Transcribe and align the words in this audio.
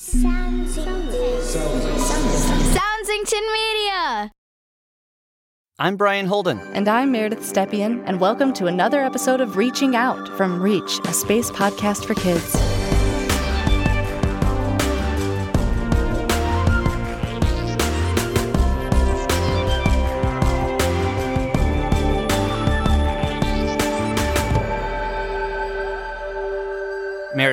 Soundsington 0.00 1.52
Media. 3.52 4.30
I'm 5.78 5.98
Brian 5.98 6.26
Holden. 6.26 6.58
And 6.72 6.88
I'm 6.88 7.12
Meredith 7.12 7.40
Stepien, 7.40 8.02
and 8.06 8.18
welcome 8.18 8.54
to 8.54 8.64
another 8.64 9.02
episode 9.02 9.42
of 9.42 9.58
Reaching 9.58 9.94
Out 9.94 10.26
from 10.38 10.62
Reach, 10.62 11.00
a 11.04 11.12
space 11.12 11.50
podcast 11.50 12.06
for 12.06 12.14
kids. 12.14 12.79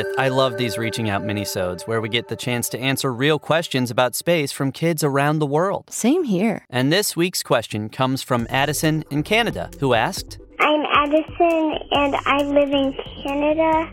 Meredith, 0.00 0.18
I 0.18 0.28
love 0.28 0.56
these 0.56 0.78
reaching 0.78 1.10
out 1.10 1.22
minisodes 1.22 1.86
where 1.86 2.00
we 2.00 2.08
get 2.08 2.28
the 2.28 2.36
chance 2.36 2.70
to 2.70 2.78
answer 2.78 3.12
real 3.12 3.38
questions 3.38 3.90
about 3.90 4.14
space 4.14 4.50
from 4.50 4.72
kids 4.72 5.04
around 5.04 5.40
the 5.40 5.46
world. 5.46 5.90
Same 5.90 6.24
here. 6.24 6.64
And 6.70 6.90
this 6.90 7.16
week's 7.16 7.42
question 7.42 7.90
comes 7.90 8.22
from 8.22 8.46
Addison 8.48 9.04
in 9.10 9.22
Canada, 9.22 9.68
who 9.78 9.92
asked, 9.92 10.38
I'm 10.58 10.80
Addison 10.86 11.78
and 11.92 12.16
I 12.24 12.42
live 12.44 12.70
in 12.70 12.94
Canada. 13.22 13.92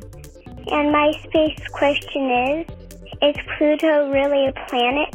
And 0.71 0.91
my 0.93 1.11
space 1.23 1.67
question 1.73 2.31
is 2.31 2.65
Is 3.21 3.35
Pluto 3.57 4.09
really 4.09 4.47
a 4.47 4.53
planet? 4.69 5.13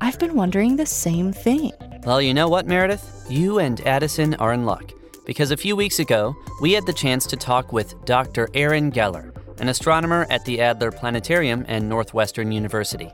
I've 0.00 0.18
been 0.20 0.36
wondering 0.36 0.76
the 0.76 0.86
same 0.86 1.32
thing. 1.32 1.72
Well, 2.04 2.22
you 2.22 2.34
know 2.34 2.48
what, 2.48 2.66
Meredith? 2.66 3.26
You 3.28 3.58
and 3.58 3.80
Addison 3.80 4.34
are 4.36 4.52
in 4.52 4.64
luck. 4.64 4.92
Because 5.26 5.50
a 5.50 5.56
few 5.56 5.76
weeks 5.76 5.98
ago, 5.98 6.34
we 6.60 6.72
had 6.72 6.86
the 6.86 6.92
chance 6.92 7.26
to 7.26 7.36
talk 7.36 7.72
with 7.72 7.94
Dr. 8.04 8.48
Aaron 8.54 8.90
Geller, 8.90 9.29
an 9.60 9.68
astronomer 9.68 10.26
at 10.30 10.44
the 10.44 10.60
Adler 10.60 10.90
Planetarium 10.90 11.64
and 11.68 11.88
Northwestern 11.88 12.50
University. 12.50 13.10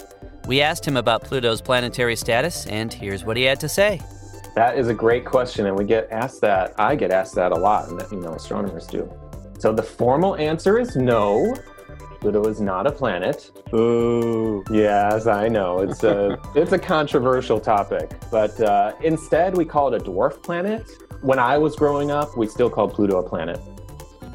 We 0.47 0.62
asked 0.62 0.86
him 0.86 0.97
about 0.97 1.25
Pluto's 1.25 1.61
planetary 1.61 2.14
status, 2.14 2.66
and 2.66 2.92
here's 2.92 3.25
what 3.25 3.36
he 3.36 3.42
had 3.42 3.58
to 3.61 3.69
say. 3.69 4.00
That 4.55 4.78
is 4.78 4.88
a 4.88 4.94
great 4.94 5.25
question, 5.25 5.66
and 5.66 5.77
we 5.77 5.84
get 5.84 6.08
asked 6.11 6.41
that. 6.42 6.72
I 6.78 6.94
get 6.94 7.11
asked 7.11 7.34
that 7.34 7.50
a 7.50 7.56
lot, 7.56 7.88
and 7.88 8.00
you 8.12 8.20
know, 8.20 8.33
astronomers 8.33 8.86
do. 8.86 9.12
So 9.58 9.72
the 9.72 9.83
formal 9.83 10.36
answer 10.36 10.78
is 10.78 10.94
no. 10.94 11.55
Pluto 12.20 12.48
is 12.48 12.60
not 12.60 12.86
a 12.86 12.92
planet. 12.92 13.50
Ooh, 13.75 14.64
yes, 14.70 15.27
I 15.27 15.48
know. 15.48 15.81
It's 15.81 16.05
a 16.05 16.41
it's 16.55 16.72
a 16.72 16.78
controversial 16.78 17.58
topic, 17.58 18.12
but 18.31 18.58
uh, 18.60 18.94
instead 19.03 19.56
we 19.56 19.64
call 19.64 19.92
it 19.92 20.00
a 20.00 20.05
dwarf 20.05 20.42
planet. 20.42 20.88
When 21.22 21.38
I 21.38 21.58
was 21.58 21.75
growing 21.75 22.10
up, 22.10 22.36
we 22.36 22.47
still 22.47 22.70
called 22.70 22.94
Pluto 22.94 23.19
a 23.19 23.28
planet, 23.28 23.60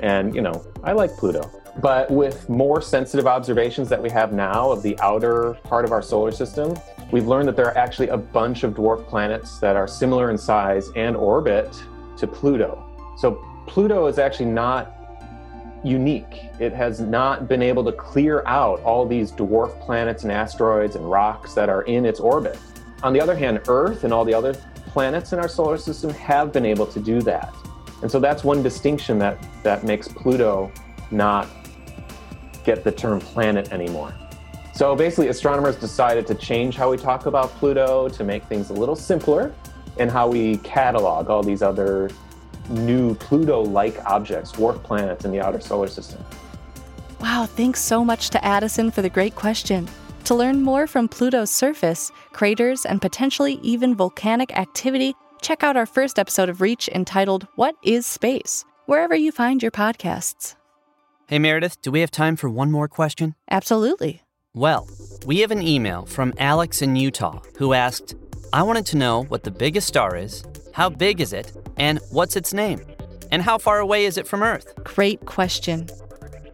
and 0.01 0.35
you 0.35 0.41
know, 0.41 0.63
I 0.83 0.91
like 0.91 1.15
Pluto. 1.15 1.60
But 1.77 2.11
with 2.11 2.49
more 2.49 2.81
sensitive 2.81 3.27
observations 3.27 3.87
that 3.89 4.01
we 4.01 4.09
have 4.09 4.33
now 4.33 4.71
of 4.71 4.81
the 4.83 4.99
outer 4.99 5.53
part 5.63 5.85
of 5.85 5.91
our 5.91 6.01
solar 6.01 6.31
system, 6.31 6.75
we've 7.11 7.27
learned 7.27 7.47
that 7.47 7.55
there 7.55 7.67
are 7.67 7.77
actually 7.77 8.09
a 8.09 8.17
bunch 8.17 8.63
of 8.63 8.73
dwarf 8.73 9.07
planets 9.07 9.59
that 9.59 9.75
are 9.75 9.87
similar 9.87 10.29
in 10.29 10.37
size 10.37 10.89
and 10.95 11.15
orbit 11.15 11.73
to 12.17 12.27
Pluto. 12.27 12.85
So 13.17 13.43
Pluto 13.67 14.07
is 14.07 14.19
actually 14.19 14.47
not 14.47 14.97
unique. 15.83 16.49
It 16.59 16.73
has 16.73 16.99
not 16.99 17.47
been 17.47 17.61
able 17.61 17.83
to 17.85 17.91
clear 17.91 18.43
out 18.45 18.81
all 18.81 19.05
these 19.05 19.31
dwarf 19.31 19.79
planets 19.81 20.23
and 20.23 20.31
asteroids 20.31 20.95
and 20.95 21.09
rocks 21.09 21.53
that 21.53 21.69
are 21.69 21.83
in 21.83 22.05
its 22.05 22.19
orbit. 22.19 22.59
On 23.01 23.13
the 23.13 23.21
other 23.21 23.35
hand, 23.35 23.61
Earth 23.67 24.03
and 24.03 24.13
all 24.13 24.25
the 24.25 24.33
other 24.33 24.53
planets 24.87 25.33
in 25.33 25.39
our 25.39 25.47
solar 25.47 25.77
system 25.77 26.11
have 26.11 26.51
been 26.51 26.65
able 26.65 26.85
to 26.85 26.99
do 26.99 27.21
that. 27.21 27.53
And 28.01 28.11
so 28.11 28.19
that's 28.19 28.43
one 28.43 28.61
distinction 28.61 29.17
that, 29.19 29.37
that 29.63 29.83
makes 29.83 30.07
Pluto 30.07 30.71
not 31.11 31.47
get 32.63 32.83
the 32.83 32.91
term 32.91 33.19
planet 33.19 33.71
anymore. 33.71 34.13
So 34.73 34.95
basically, 34.95 35.27
astronomers 35.27 35.75
decided 35.75 36.25
to 36.27 36.35
change 36.35 36.75
how 36.75 36.89
we 36.89 36.97
talk 36.97 37.25
about 37.25 37.49
Pluto 37.51 38.07
to 38.09 38.23
make 38.23 38.43
things 38.45 38.69
a 38.69 38.73
little 38.73 38.95
simpler 38.95 39.53
and 39.97 40.09
how 40.09 40.29
we 40.29 40.57
catalog 40.57 41.29
all 41.29 41.43
these 41.43 41.61
other 41.61 42.09
new 42.69 43.15
Pluto 43.15 43.61
like 43.61 44.03
objects, 44.05 44.51
dwarf 44.53 44.81
planets 44.81 45.25
in 45.25 45.31
the 45.31 45.41
outer 45.41 45.59
solar 45.59 45.87
system. 45.87 46.23
Wow, 47.19 47.45
thanks 47.45 47.81
so 47.81 48.03
much 48.03 48.29
to 48.31 48.43
Addison 48.43 48.91
for 48.91 49.01
the 49.01 49.09
great 49.09 49.35
question. 49.35 49.89
To 50.25 50.35
learn 50.35 50.61
more 50.61 50.87
from 50.87 51.07
Pluto's 51.07 51.51
surface, 51.51 52.11
craters, 52.31 52.85
and 52.85 53.01
potentially 53.01 53.59
even 53.61 53.95
volcanic 53.95 54.57
activity, 54.57 55.13
check 55.41 55.63
out 55.63 55.75
our 55.75 55.85
first 55.85 56.17
episode 56.17 56.47
of 56.47 56.61
Reach 56.61 56.87
entitled 56.89 57.47
What 57.55 57.75
is 57.83 58.05
Space? 58.05 58.65
wherever 58.91 59.15
you 59.15 59.31
find 59.31 59.61
your 59.61 59.71
podcasts. 59.71 60.55
Hey, 61.31 61.39
Meredith, 61.39 61.81
do 61.81 61.91
we 61.91 62.01
have 62.01 62.11
time 62.11 62.35
for 62.35 62.49
one 62.49 62.71
more 62.71 62.89
question? 62.89 63.35
Absolutely. 63.49 64.21
Well, 64.53 64.89
we 65.25 65.39
have 65.39 65.51
an 65.51 65.61
email 65.61 66.05
from 66.05 66.33
Alex 66.37 66.81
in 66.81 66.97
Utah 66.97 67.39
who 67.57 67.71
asked, 67.71 68.15
I 68.51 68.63
wanted 68.63 68.85
to 68.87 68.97
know 68.97 69.23
what 69.23 69.45
the 69.45 69.51
biggest 69.51 69.87
star 69.87 70.17
is, 70.17 70.43
how 70.73 70.89
big 70.89 71.21
is 71.21 71.31
it, 71.31 71.53
and 71.77 72.01
what's 72.09 72.35
its 72.35 72.53
name? 72.53 72.81
And 73.31 73.41
how 73.41 73.57
far 73.57 73.79
away 73.79 74.03
is 74.03 74.17
it 74.17 74.27
from 74.27 74.43
Earth? 74.43 74.75
Great 74.83 75.25
question. 75.25 75.87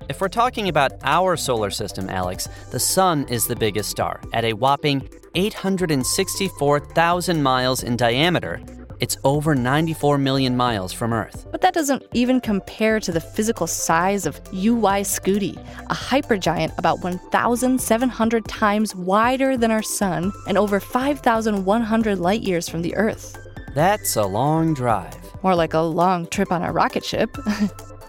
If 0.09 0.21
we're 0.21 0.27
talking 0.27 0.69
about 0.69 0.91
our 1.01 1.35
solar 1.37 1.71
system, 1.71 2.07
Alex, 2.07 2.47
the 2.69 2.79
Sun 2.79 3.27
is 3.29 3.47
the 3.47 3.55
biggest 3.55 3.89
star 3.89 4.21
at 4.31 4.45
a 4.45 4.53
whopping 4.53 5.09
864,000 5.33 7.41
miles 7.41 7.81
in 7.81 7.97
diameter. 7.97 8.61
It's 8.99 9.17
over 9.23 9.53
94 9.53 10.17
million 10.17 10.57
miles 10.57 10.91
from 10.91 11.13
Earth. 11.13 11.45
But 11.51 11.61
that 11.61 11.73
doesn't 11.73 12.03
even 12.13 12.41
compare 12.41 12.99
to 12.99 13.11
the 13.11 13.21
physical 13.21 13.67
size 13.67 14.25
of 14.25 14.43
UY 14.45 15.01
Scuti, 15.01 15.55
a 15.89 15.93
hypergiant 15.93 16.75
about 16.79 17.01
1,700 17.01 18.45
times 18.45 18.95
wider 18.95 19.55
than 19.55 19.69
our 19.69 19.83
Sun 19.83 20.31
and 20.47 20.57
over 20.57 20.79
5,100 20.79 22.19
light 22.19 22.41
years 22.41 22.67
from 22.67 22.81
the 22.81 22.95
Earth. 22.95 23.37
That's 23.75 24.15
a 24.15 24.25
long 24.25 24.73
drive. 24.73 25.15
More 25.43 25.53
like 25.53 25.75
a 25.75 25.79
long 25.79 26.25
trip 26.27 26.51
on 26.51 26.63
a 26.63 26.71
rocket 26.71 27.05
ship. 27.05 27.37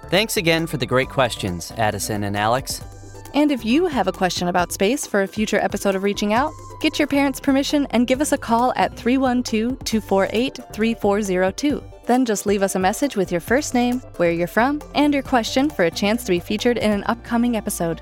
Thanks 0.08 0.38
again 0.38 0.66
for 0.66 0.78
the 0.78 0.86
great 0.86 1.10
questions, 1.10 1.70
Addison 1.76 2.24
and 2.24 2.34
Alex. 2.34 2.80
And 3.34 3.50
if 3.50 3.64
you 3.64 3.86
have 3.86 4.08
a 4.08 4.12
question 4.12 4.48
about 4.48 4.72
space 4.72 5.06
for 5.06 5.22
a 5.22 5.28
future 5.28 5.58
episode 5.58 5.94
of 5.94 6.02
Reaching 6.02 6.32
Out, 6.32 6.52
get 6.80 6.98
your 6.98 7.08
parents' 7.08 7.40
permission 7.40 7.86
and 7.90 8.06
give 8.06 8.20
us 8.20 8.32
a 8.32 8.38
call 8.38 8.72
at 8.76 8.96
312 8.96 9.84
248 9.84 10.58
3402. 10.72 11.82
Then 12.06 12.24
just 12.24 12.46
leave 12.46 12.62
us 12.62 12.74
a 12.74 12.78
message 12.78 13.16
with 13.16 13.30
your 13.30 13.40
first 13.40 13.74
name, 13.74 14.00
where 14.16 14.32
you're 14.32 14.46
from, 14.46 14.80
and 14.94 15.12
your 15.12 15.22
question 15.22 15.68
for 15.68 15.84
a 15.84 15.90
chance 15.90 16.24
to 16.24 16.30
be 16.30 16.40
featured 16.40 16.78
in 16.78 16.90
an 16.90 17.04
upcoming 17.04 17.56
episode. 17.56 18.00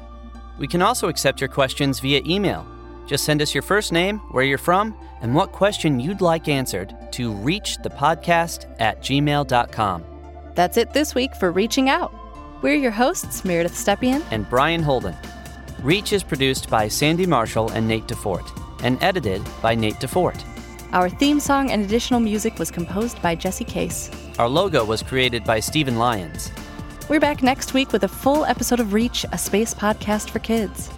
We 0.59 0.69
can 0.69 0.81
also 0.81 1.09
accept 1.09 1.41
your 1.41 1.49
questions 1.49 2.01
via 2.01 2.23
email. 2.25 2.67
Just 3.07 3.25
send 3.25 3.43
us 3.43 3.55
your 3.55 3.63
first 3.63 3.93
name, 3.93 4.19
where 4.31 4.45
you're 4.45 4.59
from, 4.59 4.97
and 5.21 5.35
what 5.35 5.53
question 5.53 6.01
you'd 6.01 6.21
like 6.21 6.49
answered 6.49 6.95
to 7.13 7.33
reachthepodcast 7.33 8.75
at 8.81 9.01
gmail.com. 9.03 10.05
That's 10.55 10.77
it 10.77 10.93
this 10.93 11.15
week 11.15 11.35
for 11.37 11.53
Reaching 11.53 11.89
Out. 11.89 12.15
We're 12.63 12.77
your 12.77 12.91
hosts, 12.91 13.45
Meredith 13.45 13.75
Stepien. 13.75 14.25
And 14.31 14.49
Brian 14.49 14.83
Holden. 14.83 15.15
Reach 15.83 16.15
is 16.15 16.23
produced 16.23 16.71
by 16.71 16.89
Sandy 16.89 17.27
Marshall 17.27 17.71
and 17.73 17.87
Nate 17.87 18.07
DuFort, 18.07 18.51
and 18.83 19.01
edited 19.03 19.43
by 19.61 19.75
Nate 19.75 19.97
DuFort. 19.97 20.43
Our 20.93 21.11
theme 21.11 21.39
song 21.39 21.71
and 21.71 21.85
additional 21.85 22.19
music 22.19 22.59
was 22.59 22.71
composed 22.71 23.21
by 23.21 23.35
Jesse 23.35 23.67
Case. 23.67 24.11
Our 24.39 24.49
logo 24.49 24.87
was 24.87 25.03
created 25.03 25.45
by 25.45 25.61
Steven 25.61 25.99
Lyons. 25.99 26.51
We're 27.11 27.21
back 27.21 27.43
next 27.43 27.75
week 27.75 27.93
with 27.93 28.05
a 28.05 28.09
full 28.09 28.47
episode 28.47 28.81
of 28.81 28.95
Reach, 28.95 29.27
a 29.33 29.39
space 29.39 29.75
podcast 29.75 30.31
for 30.31 30.39
kids. 30.39 30.91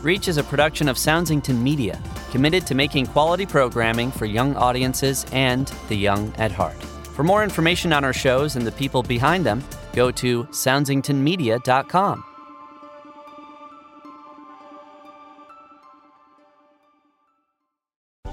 Reach 0.00 0.26
is 0.26 0.38
a 0.38 0.42
production 0.42 0.88
of 0.88 0.96
Soundsington 0.96 1.60
Media, 1.60 2.00
committed 2.30 2.66
to 2.66 2.74
making 2.74 3.06
quality 3.06 3.44
programming 3.44 4.10
for 4.10 4.24
young 4.24 4.56
audiences 4.56 5.26
and 5.32 5.66
the 5.88 5.96
young 5.96 6.32
at 6.38 6.50
heart. 6.50 6.82
For 7.14 7.22
more 7.24 7.44
information 7.44 7.92
on 7.92 8.04
our 8.04 8.14
shows 8.14 8.56
and 8.56 8.66
the 8.66 8.72
people 8.72 9.02
behind 9.02 9.44
them, 9.44 9.62
go 9.94 10.10
to 10.10 10.44
soundsingtonmedia.com. 10.44 12.24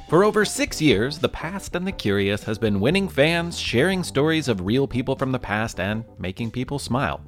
For 0.10 0.25
over 0.25 0.44
six 0.44 0.81
years, 0.81 1.19
The 1.19 1.30
Past 1.30 1.74
and 1.74 1.88
the 1.88 1.92
Curious 1.94 2.44
has 2.44 2.58
been 2.58 2.81
winning 2.81 3.08
fans, 3.08 3.58
sharing 3.58 4.04
stories 4.04 4.50
of 4.50 4.66
real 4.66 4.86
people 4.86 5.16
from 5.16 5.31
the 5.31 5.40
past, 5.40 5.80
and 5.80 6.04
making 6.19 6.52
people 6.52 6.80
smile. 6.80 7.22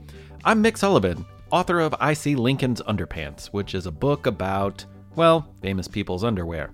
I'm 0.44 0.62
Mick 0.62 0.78
Sullivan, 0.78 1.26
author 1.50 1.80
of 1.80 1.96
I 2.02 2.12
See 2.12 2.36
Lincoln's 2.36 2.82
Underpants, 2.82 3.48
which 3.48 3.74
is 3.74 3.86
a 3.86 3.92
book 3.92 4.26
about 4.26 4.86
well, 5.16 5.48
famous 5.62 5.88
people's 5.88 6.24
underwear. 6.24 6.72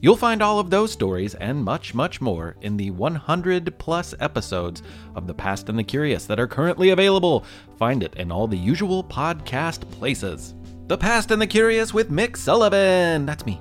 You'll 0.00 0.16
find 0.16 0.42
all 0.42 0.60
of 0.60 0.70
those 0.70 0.92
stories 0.92 1.34
and 1.34 1.64
much, 1.64 1.92
much 1.92 2.20
more 2.20 2.56
in 2.60 2.76
the 2.76 2.90
100 2.92 3.78
plus 3.78 4.14
episodes 4.20 4.82
of 5.16 5.26
The 5.26 5.34
Past 5.34 5.68
and 5.68 5.78
the 5.78 5.84
Curious 5.84 6.24
that 6.26 6.38
are 6.38 6.46
currently 6.46 6.90
available. 6.90 7.44
Find 7.78 8.04
it 8.04 8.14
in 8.14 8.30
all 8.30 8.46
the 8.46 8.56
usual 8.56 9.02
podcast 9.02 9.90
places. 9.90 10.54
The 10.86 10.98
Past 10.98 11.32
and 11.32 11.42
the 11.42 11.46
Curious 11.46 11.92
with 11.92 12.10
Mick 12.10 12.36
Sullivan. 12.36 13.26
That's 13.26 13.44
me. 13.44 13.60